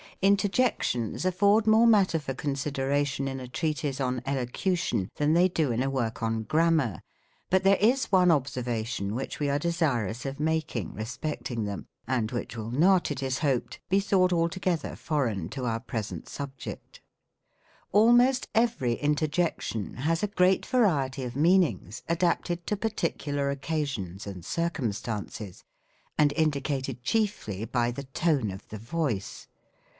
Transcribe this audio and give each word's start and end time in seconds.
Interjections 0.23 1.25
afford 1.25 1.65
more 1.65 1.85
matter 1.87 2.19
for 2.19 2.33
consideration 2.33 3.27
in 3.27 3.39
a 3.39 3.47
Treatise 3.47 3.99
on 3.99 4.21
Elocution 4.25 5.09
than 5.15 5.33
they 5.33 5.47
do 5.47 5.71
in 5.71 5.81
a 5.81 5.89
work 5.91 6.21
on 6.21 6.43
Grammar; 6.43 7.01
but 7.49 7.63
there 7.63 7.77
is 7.77 8.05
one 8.11 8.29
observa 8.29 8.85
tion 8.85 9.13
which 9.15 9.39
we 9.39 9.49
are 9.49 9.59
desirous 9.59 10.25
of 10.25 10.39
making 10.39 10.93
respecting 10.93 11.65
thcni, 11.65 11.85
and 12.07 12.31
which 12.31 12.55
will 12.57 12.71
not, 12.71 13.11
it 13.11 13.21
is 13.21 13.39
hoped, 13.39 13.79
be 13.89 13.99
thought 13.99 14.33
altogether 14.33 14.95
foreign 14.95 15.49
to 15.49 15.65
our 15.65 15.79
present 15.79 16.27
subject. 16.27 17.01
Almost 17.91 18.47
every 18.55 18.97
interjec 18.97 19.61
tion 19.61 19.93
has 19.97 20.23
a 20.23 20.27
great 20.27 20.65
variety 20.65 21.23
of 21.23 21.35
meanings, 21.35 22.03
adapted 22.07 22.65
to 22.67 22.77
par 22.77 22.91
ticular 22.91 23.51
occasions 23.51 24.25
and 24.27 24.43
circumstances, 24.45 25.63
and 26.17 26.31
indicated 26.33 27.03
chiefly 27.03 27.65
by 27.65 27.91
the 27.91 28.03
tone 28.03 28.49
of 28.49 28.67
the 28.69 28.79
voice. 28.79 29.47